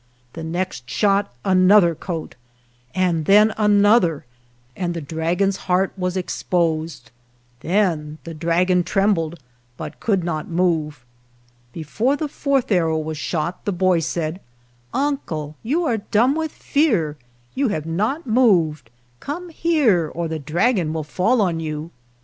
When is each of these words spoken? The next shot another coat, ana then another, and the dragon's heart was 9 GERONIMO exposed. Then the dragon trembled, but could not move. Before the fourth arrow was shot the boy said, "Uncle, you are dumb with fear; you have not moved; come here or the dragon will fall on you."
The 0.33 0.43
next 0.43 0.89
shot 0.89 1.31
another 1.45 1.93
coat, 1.93 2.33
ana 2.95 3.21
then 3.21 3.53
another, 3.55 4.25
and 4.75 4.95
the 4.95 4.99
dragon's 4.99 5.57
heart 5.69 5.91
was 5.95 6.15
9 6.15 6.21
GERONIMO 6.23 6.23
exposed. 6.25 7.11
Then 7.59 8.17
the 8.23 8.33
dragon 8.33 8.81
trembled, 8.83 9.37
but 9.77 9.99
could 9.99 10.23
not 10.23 10.47
move. 10.47 11.05
Before 11.71 12.15
the 12.15 12.27
fourth 12.27 12.71
arrow 12.71 12.97
was 12.97 13.19
shot 13.19 13.63
the 13.65 13.71
boy 13.71 13.99
said, 13.99 14.41
"Uncle, 14.91 15.55
you 15.61 15.85
are 15.85 15.97
dumb 15.97 16.33
with 16.33 16.51
fear; 16.51 17.15
you 17.53 17.67
have 17.67 17.85
not 17.85 18.25
moved; 18.25 18.89
come 19.19 19.49
here 19.49 20.07
or 20.07 20.27
the 20.27 20.39
dragon 20.39 20.93
will 20.93 21.03
fall 21.03 21.41
on 21.41 21.59
you." 21.59 21.91